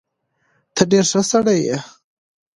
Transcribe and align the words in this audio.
ته 0.75 0.81
ډېر 0.91 1.05
ښه 1.11 1.21
سړی 1.31 1.57
یې. 1.67 1.77